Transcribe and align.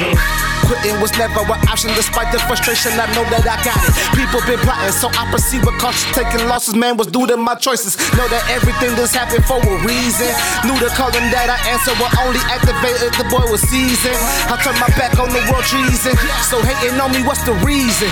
Amazing. 0.00 0.49
Quitting 0.70 1.02
was 1.02 1.10
never 1.18 1.42
an 1.42 1.58
option, 1.66 1.90
despite 1.98 2.30
the 2.30 2.38
frustration. 2.46 2.94
I 2.94 3.10
know 3.10 3.26
that 3.34 3.42
I 3.42 3.58
got 3.66 3.74
it. 3.74 3.90
People 4.14 4.38
been 4.46 4.62
plotting, 4.62 4.94
so 4.94 5.10
I 5.18 5.26
proceed 5.34 5.66
with 5.66 5.74
caution. 5.82 6.06
Taking 6.14 6.46
losses, 6.46 6.78
man, 6.78 6.94
was 6.94 7.10
due 7.10 7.26
to 7.26 7.34
my 7.34 7.58
choices. 7.58 7.98
Know 8.14 8.30
that 8.30 8.46
everything 8.46 8.94
just 8.94 9.10
happened 9.10 9.42
for 9.50 9.58
a 9.58 9.74
reason. 9.82 10.30
Knew 10.62 10.78
the 10.78 10.86
calling 10.94 11.26
that 11.34 11.50
I 11.50 11.58
answered 11.74 11.98
will 11.98 12.14
only 12.22 12.38
activate 12.46 13.02
if 13.02 13.18
the 13.18 13.26
boy 13.26 13.42
was 13.50 13.58
seasoned. 13.66 14.14
I 14.46 14.54
turned 14.62 14.78
my 14.78 14.86
back 14.94 15.18
on 15.18 15.34
the 15.34 15.42
world 15.50 15.66
treason. 15.66 16.14
So 16.46 16.62
hating 16.62 17.02
on 17.02 17.10
me, 17.10 17.26
what's 17.26 17.42
the 17.42 17.58
reason? 17.66 18.06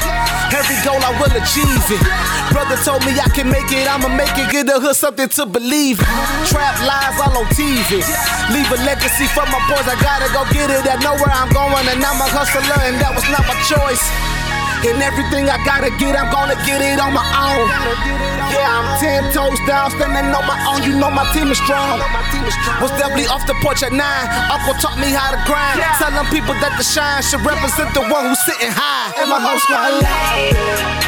Every 0.51 0.83
goal 0.83 0.99
I 0.99 1.15
will 1.15 1.31
achieve 1.39 1.87
it. 1.95 2.03
Brother 2.51 2.75
told 2.83 3.07
me 3.07 3.15
I 3.23 3.31
can 3.31 3.47
make 3.47 3.71
it, 3.71 3.87
I'ma 3.87 4.11
make 4.11 4.35
it. 4.35 4.51
Get 4.51 4.67
the 4.67 4.83
hood 4.83 4.99
something 4.99 5.31
to 5.39 5.47
believe 5.47 6.03
in. 6.03 6.11
Trap 6.51 6.75
lies 6.83 7.23
all 7.23 7.39
on 7.39 7.47
TV. 7.55 8.03
Leave 8.51 8.67
a 8.75 8.79
legacy 8.83 9.31
for 9.31 9.47
my 9.47 9.63
boys, 9.71 9.87
I 9.87 9.95
gotta 10.03 10.27
go 10.35 10.43
get 10.51 10.75
it. 10.75 10.83
I 10.91 10.99
know 11.07 11.15
where 11.23 11.31
I'm 11.31 11.55
going, 11.55 11.87
and 11.87 12.03
I'm 12.03 12.19
a 12.19 12.27
hustler, 12.49 12.81
and 12.89 12.97
that 13.01 13.13
was 13.13 13.27
not 13.29 13.45
my 13.45 13.57
choice. 13.69 14.03
And 14.87 15.03
everything 15.03 15.51
I 15.51 15.59
gotta 15.67 15.91
get, 15.99 16.15
I'm 16.15 16.31
gonna 16.31 16.55
get 16.63 16.79
it 16.79 17.03
on 17.03 17.11
my 17.11 17.27
own. 17.35 17.67
Yeah, 18.55 18.79
I'm 18.79 18.87
ten 19.03 19.27
toes 19.35 19.59
down, 19.67 19.91
standing 19.91 20.31
on 20.31 20.45
my 20.47 20.55
own. 20.71 20.87
You 20.87 20.95
know 20.95 21.11
my 21.11 21.27
team 21.35 21.51
is 21.51 21.59
strong. 21.59 21.99
Was 22.81 22.95
definitely 22.95 23.27
off 23.27 23.45
the 23.47 23.59
porch 23.59 23.83
at 23.83 23.91
nine. 23.91 24.27
Uncle 24.55 24.79
taught 24.79 24.99
me 25.03 25.11
how 25.11 25.35
to 25.35 25.41
grind. 25.51 25.83
Telling 25.99 26.31
people 26.31 26.55
that 26.63 26.79
the 26.79 26.87
shine 26.87 27.23
should 27.27 27.43
represent 27.43 27.91
the 27.93 28.07
one 28.07 28.31
who's 28.31 28.41
sitting 28.47 28.71
high. 28.71 29.11
And 29.19 29.29
my 29.29 29.43
host 29.43 29.67
my 29.69 31.08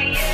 Victory 0.00 0.16
is 0.16 0.29